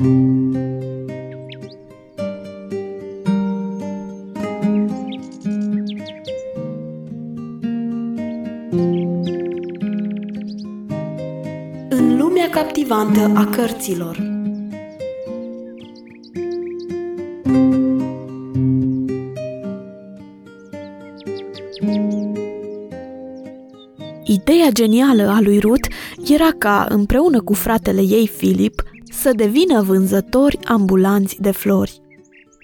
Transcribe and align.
În 0.00 0.08
lumea 12.18 12.48
captivantă 12.50 13.32
a 13.34 13.44
cărților. 13.44 14.16
Ideea 24.24 24.70
genială 24.72 25.28
a 25.28 25.40
lui 25.40 25.58
Ruth 25.58 25.88
era 26.28 26.48
ca, 26.58 26.86
împreună 26.88 27.40
cu 27.40 27.54
fratele 27.54 28.00
ei 28.00 28.26
Filip, 28.26 28.89
să 29.20 29.30
devină 29.34 29.82
vânzători 29.82 30.58
ambulanți 30.64 31.36
de 31.40 31.50
flori. 31.50 32.00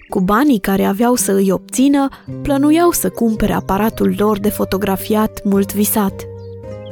Cu 0.09 0.21
banii 0.21 0.59
care 0.59 0.83
aveau 0.83 1.15
să 1.15 1.31
îi 1.31 1.51
obțină, 1.51 2.07
plănuiau 2.41 2.91
să 2.91 3.09
cumpere 3.09 3.53
aparatul 3.53 4.15
lor 4.17 4.39
de 4.39 4.49
fotografiat 4.49 5.41
mult 5.43 5.73
visat. 5.73 6.27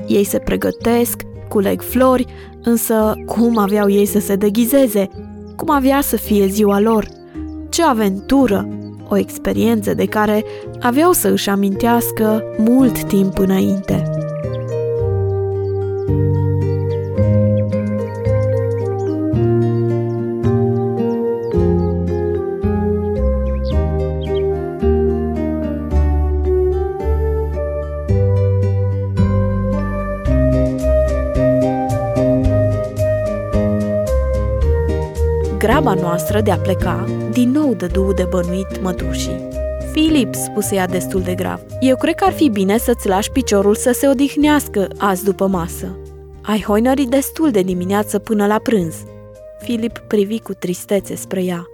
Ei 0.07 0.23
se 0.23 0.39
pregătesc, 0.39 1.21
culeg 1.49 1.81
flori, 1.81 2.25
însă 2.63 3.13
cum 3.25 3.57
aveau 3.57 3.89
ei 3.89 4.05
să 4.05 4.19
se 4.19 4.35
deghizeze? 4.35 5.07
Cum 5.55 5.69
avea 5.69 6.01
să 6.01 6.15
fie 6.15 6.47
ziua 6.47 6.79
lor? 6.79 7.07
Ce 7.69 7.83
aventură! 7.83 8.67
O 9.09 9.17
experiență 9.17 9.93
de 9.93 10.05
care 10.05 10.43
aveau 10.79 11.11
să 11.11 11.27
își 11.27 11.49
amintească 11.49 12.43
mult 12.57 13.03
timp 13.03 13.37
înainte. 13.37 14.14
Graba 35.65 35.93
noastră 35.93 36.41
de 36.41 36.51
a 36.51 36.57
pleca, 36.57 37.05
din 37.31 37.51
nou 37.51 37.73
dădu 37.73 38.13
de 38.13 38.23
bănuit 38.29 38.81
mătușii. 38.81 39.47
Filip, 39.91 40.33
spuse 40.33 40.75
ea 40.75 40.87
destul 40.87 41.21
de 41.21 41.35
grav, 41.35 41.61
eu 41.79 41.95
cred 41.95 42.15
că 42.15 42.23
ar 42.23 42.33
fi 42.33 42.49
bine 42.49 42.77
să-ți 42.77 43.07
lași 43.07 43.31
piciorul 43.31 43.75
să 43.75 43.91
se 43.91 44.07
odihnească 44.07 44.87
azi 44.97 45.23
după 45.23 45.47
masă. 45.47 45.97
Ai 46.41 46.61
hoinărit 46.61 47.09
destul 47.09 47.51
de 47.51 47.61
dimineață 47.61 48.19
până 48.19 48.47
la 48.47 48.59
prânz. 48.59 48.95
Filip 49.59 49.97
privi 49.97 50.39
cu 50.39 50.53
tristețe 50.53 51.15
spre 51.15 51.43
ea. 51.43 51.65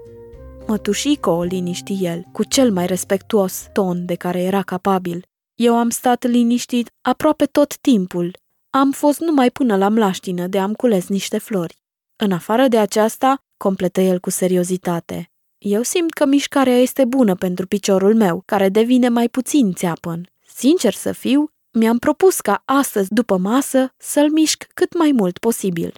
Mătușico, 0.67 1.31
o 1.31 1.44
liniști 1.44 1.97
el, 2.02 2.23
cu 2.31 2.44
cel 2.44 2.72
mai 2.72 2.86
respectuos 2.86 3.67
ton 3.73 4.06
de 4.06 4.16
care 4.16 4.42
era 4.42 4.62
capabil. 4.62 5.25
Eu 5.56 5.75
am 5.75 5.89
stat 5.89 6.28
liniștit 6.28 6.89
aproape 7.02 7.45
tot 7.45 7.78
timpul. 7.78 8.38
Am 8.69 8.92
fost 8.92 9.19
numai 9.19 9.50
până 9.50 9.78
la 9.78 9.89
mlaștină 9.89 10.47
de 10.47 10.59
am 10.59 10.73
cules 10.73 11.08
niște 11.08 11.38
flori. 11.38 11.80
În 12.16 12.31
afară 12.31 12.67
de 12.67 12.78
aceasta, 12.78 13.42
completă 13.61 14.01
el 14.01 14.19
cu 14.19 14.29
seriozitate. 14.29 15.31
Eu 15.57 15.81
simt 15.81 16.11
că 16.11 16.25
mișcarea 16.25 16.77
este 16.77 17.05
bună 17.05 17.35
pentru 17.35 17.67
piciorul 17.67 18.15
meu, 18.15 18.43
care 18.45 18.69
devine 18.69 19.09
mai 19.09 19.29
puțin 19.29 19.73
țeapăn. 19.73 20.29
Sincer 20.55 20.93
să 20.93 21.11
fiu, 21.11 21.51
mi-am 21.71 21.97
propus 21.97 22.39
ca 22.39 22.61
astăzi, 22.65 23.13
după 23.13 23.37
masă, 23.37 23.93
să-l 23.97 24.31
mișc 24.31 24.67
cât 24.73 24.97
mai 24.97 25.11
mult 25.11 25.37
posibil. 25.37 25.93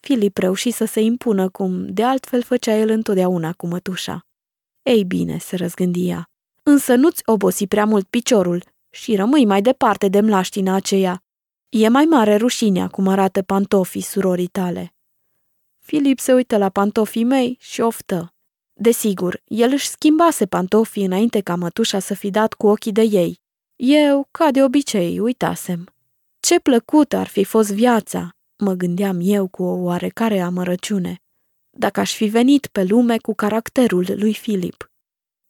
Filip 0.00 0.36
reuși 0.36 0.70
să 0.70 0.84
se 0.84 1.00
impună 1.00 1.48
cum 1.48 1.86
de 1.92 2.04
altfel 2.04 2.42
făcea 2.42 2.74
el 2.74 2.88
întotdeauna 2.88 3.52
cu 3.52 3.66
mătușa. 3.66 4.26
Ei 4.82 5.04
bine, 5.04 5.38
se 5.38 5.56
răzgândia, 5.56 6.30
însă 6.62 6.94
nu-ți 6.94 7.22
obosi 7.24 7.66
prea 7.66 7.84
mult 7.84 8.06
piciorul 8.08 8.64
și 8.90 9.16
rămâi 9.16 9.44
mai 9.44 9.62
departe 9.62 10.08
de 10.08 10.20
mlaștina 10.20 10.74
aceea. 10.74 11.22
E 11.68 11.88
mai 11.88 12.04
mare 12.04 12.36
rușinea 12.36 12.88
cum 12.88 13.08
arată 13.08 13.42
pantofii 13.42 14.00
surorii 14.00 14.46
tale. 14.46 14.92
Filip 15.90 16.18
se 16.18 16.32
uită 16.32 16.56
la 16.56 16.68
pantofii 16.68 17.24
mei 17.24 17.56
și 17.60 17.80
oftă. 17.80 18.34
Desigur, 18.72 19.42
el 19.44 19.72
își 19.72 19.88
schimbase 19.88 20.46
pantofii 20.46 21.04
înainte 21.04 21.40
ca 21.40 21.54
mătușa 21.54 21.98
să 21.98 22.14
fi 22.14 22.30
dat 22.30 22.52
cu 22.52 22.66
ochii 22.66 22.92
de 22.92 23.02
ei. 23.02 23.40
Eu, 23.76 24.28
ca 24.30 24.50
de 24.50 24.62
obicei, 24.62 25.18
uitasem. 25.18 25.94
Ce 26.40 26.60
plăcută 26.60 27.16
ar 27.16 27.26
fi 27.26 27.44
fost 27.44 27.72
viața, 27.72 28.28
mă 28.56 28.72
gândeam 28.72 29.18
eu 29.20 29.48
cu 29.48 29.62
o 29.62 29.82
oarecare 29.82 30.40
amărăciune, 30.40 31.22
dacă 31.70 32.00
aș 32.00 32.14
fi 32.14 32.26
venit 32.26 32.66
pe 32.66 32.84
lume 32.84 33.18
cu 33.18 33.34
caracterul 33.34 34.06
lui 34.16 34.34
Filip. 34.34 34.90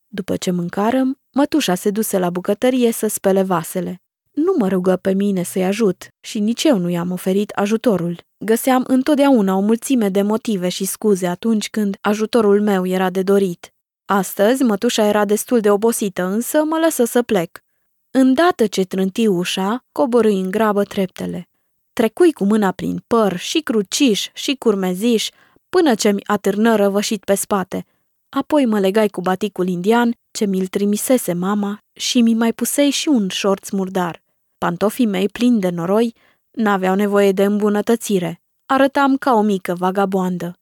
După 0.07 0.37
ce 0.37 0.51
mâncarăm, 0.51 1.21
mătușa 1.33 1.75
se 1.75 1.91
duse 1.91 2.19
la 2.19 2.31
bucătărie 2.31 2.93
să 2.93 3.07
spele 3.07 3.43
vasele. 3.43 4.03
Nu 4.45 4.55
mă 4.59 4.69
rugă 4.69 4.97
pe 4.97 5.13
mine 5.13 5.43
să-i 5.43 5.65
ajut 5.65 6.09
și 6.21 6.39
nici 6.39 6.65
eu 6.65 6.79
nu 6.79 6.89
i-am 6.89 7.11
oferit 7.11 7.51
ajutorul. 7.51 8.21
Găseam 8.39 8.85
întotdeauna 8.87 9.57
o 9.57 9.61
mulțime 9.61 10.09
de 10.09 10.23
motive 10.23 10.69
și 10.69 10.85
scuze 10.85 11.27
atunci 11.27 11.71
când 11.71 11.97
ajutorul 12.01 12.63
meu 12.63 12.87
era 12.87 13.11
de 13.11 13.23
dorit. 13.23 13.75
Astăzi, 14.05 14.63
mătușa 14.63 15.07
era 15.07 15.25
destul 15.25 15.61
de 15.61 15.71
obosită, 15.71 16.23
însă 16.25 16.65
mă 16.65 16.79
lăsă 16.85 17.05
să 17.05 17.23
plec. 17.23 17.59
Îndată 18.11 18.67
ce 18.67 18.85
trânti 18.85 19.27
ușa, 19.27 19.85
coborâi 19.93 20.41
în 20.41 20.51
grabă 20.51 20.83
treptele. 20.83 21.49
Trecui 21.93 22.33
cu 22.33 22.45
mâna 22.45 22.71
prin 22.71 23.05
păr 23.07 23.37
și 23.37 23.59
cruciș 23.61 24.29
și 24.33 24.55
curmeziș, 24.55 25.29
până 25.69 25.95
ce 25.95 26.11
mi 26.11 26.23
atârnă 26.27 26.77
răvășit 26.77 27.25
pe 27.25 27.35
spate. 27.35 27.85
Apoi 28.29 28.67
mă 28.67 28.79
legai 28.81 29.09
cu 29.09 29.21
baticul 29.21 29.69
indian 29.69 30.15
ce 30.31 30.45
mi-l 30.45 30.67
trimisese 30.67 31.33
mama 31.33 31.79
și 31.93 32.21
mi 32.21 32.35
mai 32.35 32.53
pusei 32.53 32.91
și 32.91 33.09
un 33.09 33.29
șorț 33.29 33.71
murdar. 33.71 34.27
Pantofii 34.59 35.07
mei 35.07 35.29
plini 35.29 35.61
de 35.61 35.69
noroi 35.69 36.15
N-aveau 36.51 36.95
nevoie 36.95 37.33
de 37.33 37.45
îmbunătățire. 37.45 38.43
Arătam 38.67 39.17
ca 39.17 39.35
o 39.35 39.41
mică 39.41 39.75
vagaboandă. 39.75 40.59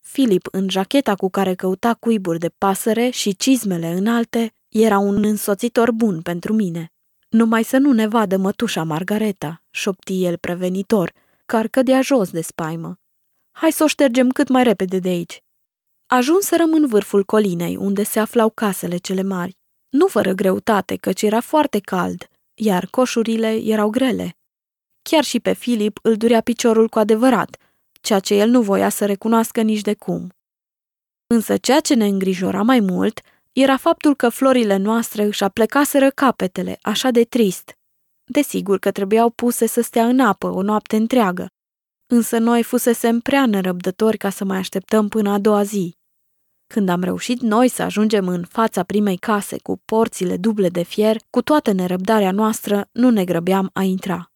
Filip, 0.00 0.48
în 0.50 0.68
jacheta 0.68 1.14
cu 1.14 1.30
care 1.30 1.54
căuta 1.54 1.94
cuiburi 1.94 2.38
de 2.38 2.48
pasăre 2.48 3.10
și 3.10 3.36
cizmele 3.36 3.88
înalte, 3.88 4.52
era 4.68 4.98
un 4.98 5.24
însoțitor 5.24 5.92
bun 5.92 6.22
pentru 6.22 6.52
mine. 6.52 6.92
Numai 7.28 7.62
să 7.62 7.78
nu 7.78 7.92
ne 7.92 8.06
vadă 8.06 8.36
mătușa 8.36 8.82
Margareta, 8.82 9.62
șopti 9.70 10.24
el 10.24 10.36
prevenitor, 10.36 11.12
care 11.46 11.68
cădea 11.68 12.00
jos 12.00 12.30
de 12.30 12.40
spaimă. 12.40 12.98
Hai 13.50 13.72
să 13.72 13.84
o 13.84 13.86
ștergem 13.86 14.28
cât 14.28 14.48
mai 14.48 14.62
repede 14.62 14.98
de 14.98 15.08
aici. 15.08 15.42
Ajunserăm 16.06 16.72
în 16.72 16.86
vârful 16.86 17.24
colinei, 17.24 17.76
unde 17.76 18.02
se 18.02 18.18
aflau 18.18 18.50
casele 18.50 18.96
cele 18.96 19.22
mari. 19.22 19.56
Nu 19.88 20.06
fără 20.06 20.32
greutate, 20.32 20.96
căci 20.96 21.22
era 21.22 21.40
foarte 21.40 21.78
cald, 21.78 22.28
iar 22.54 22.86
coșurile 22.90 23.54
erau 23.54 23.90
grele. 23.90 24.36
Chiar 25.02 25.24
și 25.24 25.40
pe 25.40 25.52
Filip 25.52 25.98
îl 26.02 26.16
durea 26.16 26.40
piciorul 26.40 26.88
cu 26.88 26.98
adevărat, 26.98 27.56
ceea 28.00 28.18
ce 28.18 28.34
el 28.34 28.48
nu 28.48 28.62
voia 28.62 28.88
să 28.88 29.06
recunoască 29.06 29.62
nici 29.62 29.80
de 29.80 29.94
cum. 29.94 30.32
Însă 31.26 31.56
ceea 31.56 31.80
ce 31.80 31.94
ne 31.94 32.06
îngrijora 32.06 32.62
mai 32.62 32.80
mult 32.80 33.20
era 33.52 33.76
faptul 33.76 34.14
că 34.16 34.28
florile 34.28 34.76
noastre 34.76 35.22
își 35.22 35.44
aplecaseră 35.44 36.10
capetele, 36.10 36.78
așa 36.82 37.10
de 37.10 37.24
trist. 37.24 37.78
Desigur 38.24 38.78
că 38.78 38.90
trebuiau 38.90 39.30
puse 39.30 39.66
să 39.66 39.80
stea 39.80 40.06
în 40.06 40.20
apă 40.20 40.46
o 40.46 40.62
noapte 40.62 40.96
întreagă, 40.96 41.46
însă 42.06 42.38
noi 42.38 42.62
fusesem 42.62 43.20
prea 43.20 43.46
nerăbdători 43.46 44.16
ca 44.16 44.30
să 44.30 44.44
mai 44.44 44.56
așteptăm 44.58 45.08
până 45.08 45.30
a 45.30 45.38
doua 45.38 45.62
zi. 45.62 45.96
Când 46.74 46.88
am 46.88 47.02
reușit 47.02 47.40
noi 47.40 47.68
să 47.68 47.82
ajungem 47.82 48.28
în 48.28 48.44
fața 48.44 48.82
primei 48.82 49.16
case 49.16 49.58
cu 49.62 49.80
porțile 49.84 50.36
duble 50.36 50.68
de 50.68 50.82
fier, 50.82 51.16
cu 51.30 51.42
toată 51.42 51.72
nerăbdarea 51.72 52.30
noastră, 52.30 52.88
nu 52.92 53.10
ne 53.10 53.24
grăbeam 53.24 53.70
a 53.72 53.82
intra. 53.82 54.30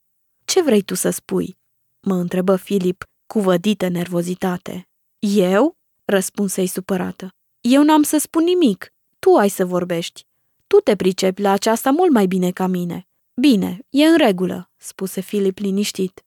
Ce 0.45 0.63
vrei 0.63 0.83
tu 0.83 0.95
să 0.95 1.11
spui?" 1.11 1.59
mă 2.01 2.15
întrebă 2.15 2.57
Filip 2.57 3.05
cu 3.27 3.41
vădită 3.41 3.89
nervozitate. 3.89 4.89
Eu?" 5.19 5.77
răspunse-i 6.05 6.67
supărată. 6.67 7.35
Eu 7.61 7.83
n-am 7.83 8.03
să 8.03 8.19
spun 8.19 8.45
nimic. 8.45 8.93
Tu 9.19 9.35
ai 9.35 9.49
să 9.49 9.65
vorbești. 9.65 10.27
Tu 10.67 10.77
te 10.77 10.97
pricepi 10.97 11.43
la 11.43 11.51
aceasta 11.51 11.91
mult 11.91 12.11
mai 12.11 12.27
bine 12.27 12.51
ca 12.51 12.67
mine. 12.67 13.09
Bine, 13.35 13.79
e 13.91 14.05
în 14.05 14.17
regulă, 14.17 14.71
spuse 14.77 15.21
Filip 15.21 15.59
liniștit. 15.59 16.25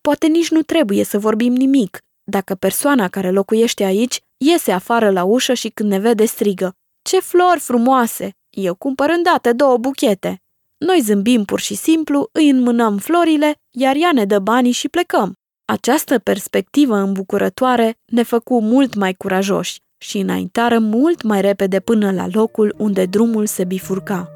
Poate 0.00 0.26
nici 0.26 0.50
nu 0.50 0.62
trebuie 0.62 1.04
să 1.04 1.18
vorbim 1.18 1.52
nimic. 1.52 1.98
Dacă 2.24 2.54
persoana 2.54 3.08
care 3.08 3.30
locuiește 3.30 3.84
aici 3.84 4.20
iese 4.44 4.72
afară 4.72 5.10
la 5.10 5.24
ușă 5.24 5.54
și 5.54 5.68
când 5.68 5.90
ne 5.90 5.98
vede 5.98 6.24
strigă. 6.24 6.74
Ce 7.02 7.20
flori 7.20 7.60
frumoase! 7.60 8.30
Eu 8.50 8.74
cumpăr 8.74 9.10
îndată 9.16 9.52
două 9.52 9.76
buchete. 9.76 10.42
Noi 10.78 11.00
zâmbim 11.00 11.44
pur 11.44 11.60
și 11.60 11.74
simplu, 11.74 12.28
îi 12.32 12.48
înmânăm 12.50 12.98
florile, 12.98 13.56
iar 13.70 13.96
ea 13.96 14.12
ne 14.12 14.24
dă 14.24 14.38
banii 14.38 14.72
și 14.72 14.88
plecăm. 14.88 15.32
Această 15.64 16.18
perspectivă 16.18 16.96
îmbucurătoare 16.96 17.98
ne 18.12 18.22
făcu 18.22 18.60
mult 18.60 18.94
mai 18.94 19.14
curajoși 19.14 19.80
și 19.98 20.18
înaintară 20.18 20.78
mult 20.78 21.22
mai 21.22 21.40
repede 21.40 21.80
până 21.80 22.10
la 22.10 22.26
locul 22.32 22.74
unde 22.78 23.04
drumul 23.04 23.46
se 23.46 23.64
bifurca. 23.64 24.30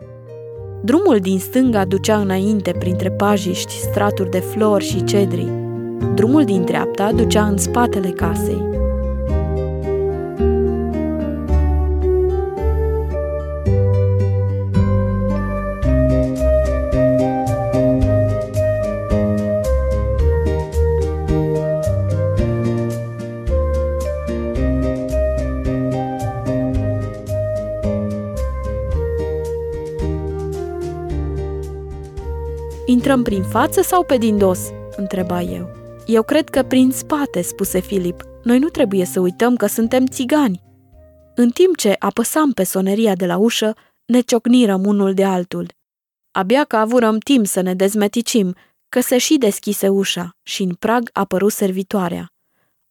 Drumul 0.82 1.18
din 1.18 1.38
stânga 1.38 1.84
ducea 1.84 2.20
înainte 2.20 2.72
printre 2.78 3.10
pajiști, 3.10 3.72
straturi 3.72 4.30
de 4.30 4.38
flori 4.40 4.84
și 4.84 5.04
cedri. 5.04 5.48
Drumul 6.14 6.44
din 6.44 6.64
dreapta 6.64 7.12
ducea 7.12 7.46
în 7.46 7.56
spatele 7.56 8.10
casei. 8.10 8.85
Intrăm 33.06 33.24
prin 33.24 33.42
față 33.42 33.82
sau 33.82 34.04
pe 34.04 34.16
din 34.16 34.38
dos?" 34.38 34.60
întreba 34.96 35.40
eu. 35.40 35.68
Eu 36.06 36.22
cred 36.22 36.48
că 36.48 36.62
prin 36.62 36.90
spate, 36.90 37.42
spuse 37.42 37.80
Filip. 37.80 38.22
Noi 38.42 38.58
nu 38.58 38.68
trebuie 38.68 39.04
să 39.04 39.20
uităm 39.20 39.56
că 39.56 39.66
suntem 39.66 40.06
țigani. 40.06 40.62
În 41.34 41.50
timp 41.50 41.76
ce 41.76 41.96
apăsam 41.98 42.52
pe 42.52 42.64
soneria 42.64 43.14
de 43.14 43.26
la 43.26 43.36
ușă, 43.36 43.74
ne 44.04 44.20
ciocnirăm 44.20 44.84
unul 44.84 45.14
de 45.14 45.24
altul. 45.24 45.66
Abia 46.30 46.64
că 46.64 46.76
avurăm 46.76 47.18
timp 47.18 47.46
să 47.46 47.60
ne 47.60 47.74
dezmeticim, 47.74 48.54
că 48.88 49.00
se 49.00 49.18
și 49.18 49.38
deschise 49.38 49.88
ușa 49.88 50.36
și 50.42 50.62
în 50.62 50.74
prag 50.74 51.10
apăru 51.12 51.48
servitoarea. 51.48 52.32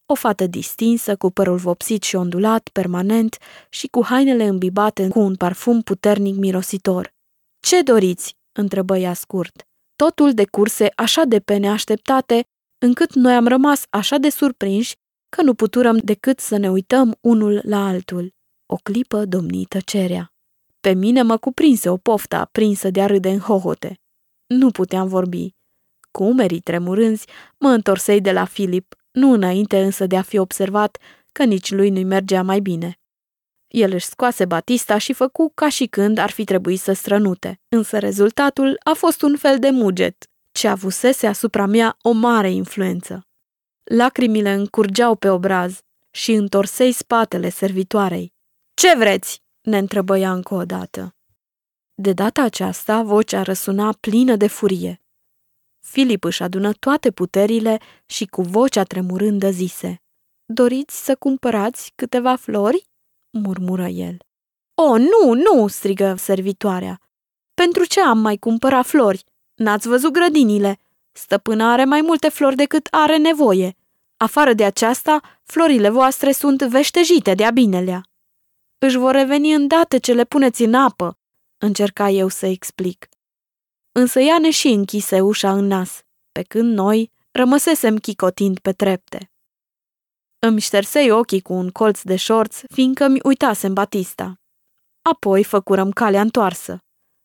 O 0.06 0.14
fată 0.14 0.48
distinsă, 0.48 1.16
cu 1.16 1.32
părul 1.32 1.58
vopsit 1.58 2.04
și 2.04 2.16
ondulat, 2.16 2.70
permanent, 2.70 3.38
și 3.70 3.88
cu 3.88 4.04
hainele 4.04 4.46
îmbibate 4.46 5.08
cu 5.08 5.20
un 5.20 5.36
parfum 5.36 5.82
puternic 5.82 6.36
mirositor. 6.36 7.14
Ce 7.60 7.82
doriți?" 7.82 8.36
întrebă 8.52 8.98
ea 8.98 9.14
scurt. 9.14 9.66
Totul 9.96 10.34
de 10.34 10.46
curse 10.46 10.92
așa 10.96 11.24
de 11.24 11.40
pe 11.40 11.58
neașteptate, 11.58 12.46
încât 12.78 13.14
noi 13.14 13.34
am 13.34 13.48
rămas 13.48 13.86
așa 13.90 14.18
de 14.18 14.30
surprinși 14.30 14.96
că 15.30 15.42
nu 15.42 15.54
puturăm 15.54 15.98
decât 15.98 16.40
să 16.40 16.58
ne 16.58 16.70
uităm 16.70 17.18
unul 17.22 17.62
la 17.64 17.88
altul. 17.88 18.34
O 18.66 18.76
clipă 18.76 19.26
domni 19.26 19.66
tăcerea. 19.66 20.34
Pe 20.80 20.94
mine 20.94 21.22
mă 21.22 21.38
cuprinse 21.38 21.90
o 21.90 21.98
poftă 21.98 22.36
aprinsă 22.36 22.90
de 22.90 23.02
a 23.02 23.06
râde 23.06 23.30
în 23.30 23.40
hohote. 23.40 24.00
Nu 24.48 24.72
puteam 24.72 25.08
vorbi. 25.08 25.54
Cu 26.12 26.24
umerii 26.24 26.60
tremurânzi, 26.60 27.28
mă 27.60 27.70
întorsei 27.70 28.22
de 28.22 28.32
la 28.32 28.46
Filip, 28.46 28.96
nu 29.12 29.32
înainte 29.32 29.84
însă 29.84 30.06
de 30.06 30.18
a 30.18 30.22
fi 30.22 30.38
observat 30.38 30.98
că 31.32 31.44
nici 31.44 31.72
lui 31.72 31.90
nu-i 31.90 32.04
mergea 32.04 32.44
mai 32.44 32.60
bine. 32.60 33.00
El 33.68 33.94
își 33.94 34.06
scoase 34.06 34.46
Batista 34.46 34.98
și 34.98 35.14
făcu 35.14 35.52
ca 35.56 35.70
și 35.70 35.86
când 35.86 36.18
ar 36.18 36.30
fi 36.32 36.44
trebuit 36.44 36.80
să 36.80 36.94
strănute, 36.94 37.62
însă 37.70 38.00
rezultatul 38.00 38.80
a 38.84 38.94
fost 38.94 39.22
un 39.22 39.38
fel 39.38 39.60
de 39.60 39.70
muget, 39.70 40.30
ce 40.52 40.68
avusese 40.68 41.28
asupra 41.28 41.66
mea 41.66 41.98
o 42.02 42.12
mare 42.12 42.52
influență. 42.52 43.28
Lacrimile 43.84 44.52
încurgeau 44.52 45.16
pe 45.16 45.30
obraz 45.30 45.80
și 46.12 46.32
întorsei 46.32 46.92
spatele 46.92 47.50
servitoarei. 47.50 48.34
Ce 48.74 48.96
vreți?" 48.98 49.44
ne 49.62 49.78
întrebă 49.78 50.18
ea 50.18 50.32
încă 50.32 50.54
o 50.54 50.66
dată. 50.66 51.16
De 51.94 52.14
data 52.14 52.42
aceasta, 52.42 53.02
vocea 53.04 53.42
răsuna 53.42 53.98
plină 54.00 54.36
de 54.36 54.48
furie. 54.48 55.02
Filip 55.80 56.24
își 56.24 56.44
adună 56.44 56.74
toate 56.74 57.12
puterile 57.12 57.80
și 58.06 58.26
cu 58.26 58.42
vocea 58.42 58.84
tremurândă 58.84 59.50
zise 59.50 60.02
Doriți 60.46 61.04
să 61.06 61.16
cumpărați 61.16 61.92
câteva 61.96 62.36
flori?" 62.36 62.88
Murmură 63.44 63.88
el. 63.88 64.18
O, 64.74 64.98
nu, 64.98 65.34
nu!" 65.34 65.68
strigă 65.68 66.16
servitoarea. 66.18 67.00
Pentru 67.54 67.86
ce 67.86 68.02
am 68.02 68.18
mai 68.18 68.38
cumpărat 68.38 68.86
flori? 68.86 69.24
N-ați 69.56 69.88
văzut 69.88 70.12
grădinile? 70.12 70.80
Stăpâna 71.12 71.72
are 71.72 71.86
mai 71.86 72.02
multe 72.02 72.30
flori 72.30 72.56
decât 72.56 72.88
are 72.92 73.18
nevoie. 73.18 73.76
Afară 74.18 74.54
de 74.54 74.64
aceasta, 74.64 75.40
florile 75.44 75.90
voastre 75.90 76.32
sunt 76.32 76.62
veștejite 76.62 77.34
de-a 77.34 77.52
binelea. 77.52 78.06
Își 78.78 78.98
vor 78.98 79.12
reveni 79.12 79.54
îndată 79.54 79.98
ce 79.98 80.14
le 80.14 80.24
puneți 80.24 80.64
în 80.64 80.74
apă, 80.74 81.18
încerca 81.58 82.10
eu 82.10 82.28
să 82.28 82.46
explic. 82.46 83.10
Însă 83.92 84.20
ea 84.20 84.38
ne 84.40 84.50
și 84.50 84.68
închise 84.68 85.22
ușa 85.22 85.52
în 85.52 85.66
nas, 85.66 86.02
pe 86.32 86.42
când 86.42 86.74
noi 86.74 87.12
rămăsesem 87.32 87.98
chicotind 87.98 88.60
pe 88.60 88.72
trepte. 88.72 89.32
Îmi 90.48 90.60
ștersei 90.60 91.12
ochii 91.12 91.42
cu 91.42 91.54
un 91.54 91.70
colț 91.70 92.02
de 92.02 92.16
șorț, 92.16 92.62
fiindcă 92.74 93.08
mi 93.08 93.20
uitasem 93.24 93.74
Batista. 93.74 94.34
Apoi 95.02 95.44
făcurăm 95.44 95.92
calea 95.92 96.22
întoarsă. 96.22 96.78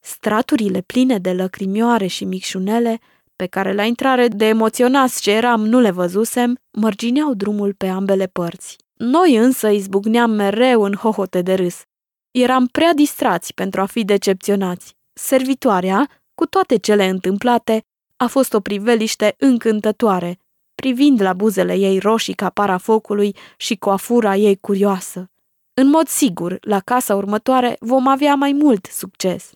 Straturile 0.04 0.80
pline 0.80 1.18
de 1.18 1.32
lăcrimioare 1.32 2.06
și 2.06 2.24
micșunele, 2.24 2.98
pe 3.36 3.46
care 3.46 3.72
la 3.74 3.84
intrare 3.84 4.28
de 4.28 4.44
emoționați 4.44 5.22
ce 5.22 5.30
eram 5.30 5.66
nu 5.66 5.80
le 5.80 5.90
văzusem, 5.90 6.58
mărgineau 6.70 7.34
drumul 7.34 7.74
pe 7.74 7.86
ambele 7.86 8.26
părți. 8.26 8.76
Noi 8.94 9.36
însă 9.36 9.68
izbucneam 9.68 10.30
mereu 10.30 10.82
în 10.82 10.94
hohote 10.94 11.42
de 11.42 11.54
râs. 11.54 11.82
Eram 12.30 12.66
prea 12.66 12.94
distrați 12.94 13.54
pentru 13.54 13.80
a 13.80 13.86
fi 13.86 14.04
decepționați. 14.04 14.96
Servitoarea, 15.12 16.08
cu 16.34 16.46
toate 16.46 16.76
cele 16.76 17.08
întâmplate, 17.08 17.82
a 18.16 18.26
fost 18.26 18.52
o 18.54 18.60
priveliște 18.60 19.34
încântătoare, 19.38 20.38
privind 20.80 21.20
la 21.20 21.32
buzele 21.32 21.74
ei 21.74 21.98
roșii 21.98 22.34
ca 22.34 22.50
para 22.50 22.76
focului 22.76 23.36
și 23.56 23.76
coafura 23.76 24.36
ei 24.36 24.56
curioasă. 24.56 25.30
În 25.74 25.88
mod 25.88 26.08
sigur, 26.08 26.58
la 26.60 26.80
casa 26.80 27.14
următoare 27.14 27.76
vom 27.80 28.06
avea 28.06 28.34
mai 28.34 28.52
mult 28.52 28.86
succes. 28.86 29.50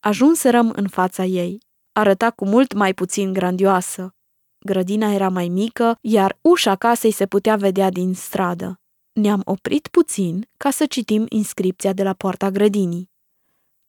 Ajunserăm 0.00 0.72
în 0.76 0.88
fața 0.88 1.24
ei. 1.24 1.58
Arăta 1.92 2.30
cu 2.30 2.44
mult 2.46 2.72
mai 2.72 2.94
puțin 2.94 3.32
grandioasă. 3.32 4.14
Grădina 4.58 5.12
era 5.12 5.28
mai 5.28 5.48
mică, 5.48 5.98
iar 6.00 6.38
ușa 6.40 6.76
casei 6.76 7.10
se 7.10 7.26
putea 7.26 7.56
vedea 7.56 7.90
din 7.90 8.14
stradă. 8.14 8.80
Ne-am 9.12 9.42
oprit 9.44 9.88
puțin 9.88 10.48
ca 10.56 10.70
să 10.70 10.86
citim 10.86 11.26
inscripția 11.28 11.92
de 11.92 12.02
la 12.02 12.12
poarta 12.12 12.50
grădinii. 12.50 13.10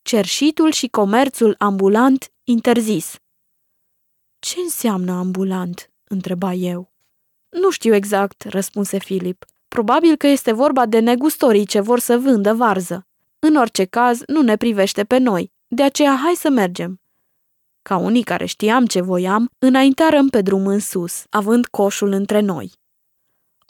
Cerșitul 0.02 0.70
și 0.70 0.88
comerțul 0.88 1.54
ambulant 1.58 2.32
interzis. 2.44 3.16
Ce 4.38 4.60
înseamnă 4.60 5.12
ambulant? 5.12 5.91
Întreba 6.12 6.52
eu. 6.52 6.92
Nu 7.48 7.70
știu 7.70 7.94
exact, 7.94 8.42
răspunse 8.42 8.98
Filip. 8.98 9.44
Probabil 9.68 10.16
că 10.16 10.26
este 10.26 10.52
vorba 10.52 10.86
de 10.86 10.98
negustorii 10.98 11.66
ce 11.66 11.80
vor 11.80 11.98
să 11.98 12.18
vândă 12.18 12.54
varză. 12.54 13.06
În 13.38 13.56
orice 13.56 13.84
caz, 13.84 14.22
nu 14.26 14.42
ne 14.42 14.56
privește 14.56 15.04
pe 15.04 15.18
noi, 15.18 15.52
de 15.68 15.82
aceea 15.82 16.16
hai 16.22 16.34
să 16.34 16.50
mergem. 16.50 17.00
Ca 17.82 17.96
unii 17.96 18.22
care 18.22 18.44
știam 18.44 18.86
ce 18.86 19.00
voiam, 19.00 19.50
înaintarăm 19.58 20.28
pe 20.28 20.40
drum 20.40 20.66
în 20.66 20.78
sus, 20.78 21.24
având 21.30 21.66
coșul 21.66 22.12
între 22.12 22.40
noi. 22.40 22.72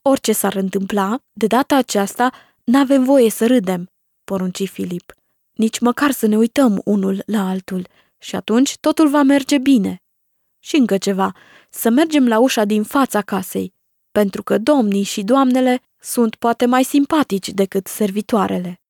Orice 0.02 0.32
s-ar 0.32 0.54
întâmpla, 0.54 1.18
de 1.32 1.46
data 1.46 1.76
aceasta 1.76 2.32
n-avem 2.64 3.04
voie 3.04 3.30
să 3.30 3.46
râdem, 3.46 3.90
porunci 4.25 4.68
Filip. 4.68 5.12
Nici 5.52 5.78
măcar 5.78 6.11
să 6.11 6.26
ne 6.26 6.37
uităm 6.37 6.80
unul 6.84 7.22
la 7.26 7.49
altul 7.49 7.88
și 8.18 8.37
atunci 8.37 8.78
totul 8.78 9.08
va 9.08 9.22
merge 9.22 9.58
bine. 9.58 10.02
Și 10.58 10.76
încă 10.76 10.99
ceva, 10.99 11.32
să 11.75 11.91
mergem 11.91 12.29
la 12.29 12.38
ușa 12.38 12.64
din 12.64 12.83
fața 12.83 13.21
casei, 13.21 13.75
pentru 14.12 14.43
că 14.43 14.59
domnii 14.59 15.02
și 15.02 15.23
doamnele 15.23 15.81
sunt 16.00 16.35
poate 16.35 16.67
mai 16.67 16.83
simpatici 16.83 17.49
decât 17.49 17.87
servitoarele. 17.87 18.81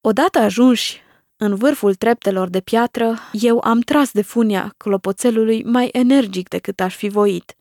Odată 0.00 0.38
ajunși 0.38 1.00
în 1.36 1.54
vârful 1.54 1.94
treptelor 1.94 2.48
de 2.48 2.60
piatră, 2.60 3.18
eu 3.32 3.60
am 3.64 3.80
tras 3.80 4.12
de 4.12 4.22
funia 4.22 4.74
clopoțelului 4.76 5.64
mai 5.64 5.88
energic 5.92 6.48
decât 6.48 6.80
aș 6.80 6.96
fi 6.96 7.08
voit. 7.08 7.56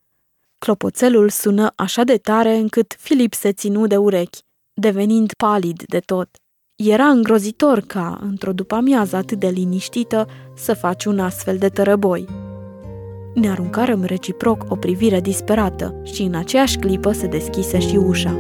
Clopoțelul 0.58 1.30
sună 1.30 1.74
așa 1.76 2.04
de 2.04 2.18
tare 2.18 2.56
încât 2.56 2.96
Filip 3.00 3.34
se 3.34 3.52
ținu 3.52 3.88
de 3.88 3.98
urechi, 3.98 4.40
devenind 4.74 5.34
palid 5.34 5.84
de 5.88 6.00
tot. 6.00 6.30
Era 6.76 7.08
îngrozitor 7.08 7.80
ca, 7.80 8.20
într-o 8.22 8.54
după-amiază 8.54 9.16
atât 9.16 9.40
de 9.40 9.48
liniștită, 9.48 10.28
să 10.56 10.74
faci 10.74 11.06
un 11.06 11.20
astfel 11.20 11.58
de 11.58 11.70
tărăboi. 11.70 12.45
Ne 13.36 13.50
aruncarăm 13.50 14.04
reciproc 14.04 14.66
o 14.68 14.76
privire 14.76 15.22
disperată 15.22 15.96
și 16.04 16.22
în 16.22 16.36
aceeași 16.36 16.78
clipă 16.78 17.12
se 17.12 17.28
deschise 17.28 17.80
și 17.80 17.96
ușa. 17.96 18.40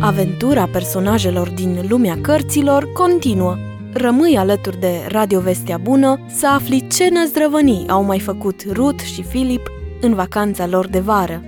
Aventura 0.00 0.66
personajelor 0.72 1.48
din 1.48 1.84
lumea 1.88 2.18
cărților 2.20 2.92
continuă. 2.92 3.56
Rămâi 3.92 4.36
alături 4.36 4.80
de 4.80 5.06
Radio 5.08 5.40
Vestea 5.40 5.76
Bună 5.76 6.20
să 6.26 6.48
afli 6.48 6.86
ce 6.86 7.08
năzdrăvănii 7.08 7.88
au 7.88 8.02
mai 8.02 8.20
făcut 8.20 8.64
Ruth 8.72 9.02
și 9.02 9.22
Philip 9.22 9.70
în 10.00 10.14
vacanța 10.14 10.66
lor 10.66 10.86
de 10.86 10.98
vară. 10.98 11.42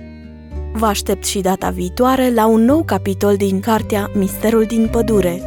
Vă 0.73 0.85
aștept 0.85 1.25
și 1.25 1.39
data 1.39 1.69
viitoare 1.69 2.33
la 2.33 2.47
un 2.47 2.61
nou 2.61 2.83
capitol 2.83 3.35
din 3.35 3.59
cartea 3.59 4.11
Misterul 4.13 4.63
din 4.63 4.87
pădure, 4.91 5.41